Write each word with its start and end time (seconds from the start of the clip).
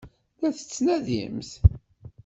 La 0.41 0.49
t-tettnadimt? 0.51 1.51